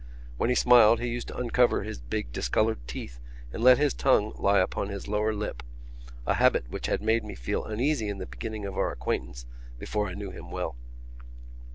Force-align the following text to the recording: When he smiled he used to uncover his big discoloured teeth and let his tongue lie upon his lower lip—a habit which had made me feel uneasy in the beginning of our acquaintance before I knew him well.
When 0.37 0.49
he 0.49 0.55
smiled 0.55 0.99
he 0.99 1.09
used 1.09 1.27
to 1.27 1.37
uncover 1.37 1.83
his 1.83 1.99
big 2.01 2.31
discoloured 2.31 2.87
teeth 2.87 3.19
and 3.53 3.63
let 3.63 3.77
his 3.77 3.93
tongue 3.93 4.33
lie 4.35 4.57
upon 4.57 4.87
his 4.89 5.07
lower 5.07 5.31
lip—a 5.31 6.33
habit 6.33 6.67
which 6.71 6.87
had 6.87 7.03
made 7.03 7.23
me 7.23 7.35
feel 7.35 7.65
uneasy 7.65 8.07
in 8.09 8.17
the 8.17 8.25
beginning 8.25 8.65
of 8.65 8.75
our 8.79 8.91
acquaintance 8.91 9.45
before 9.77 10.07
I 10.07 10.15
knew 10.15 10.31
him 10.31 10.49
well. 10.49 10.75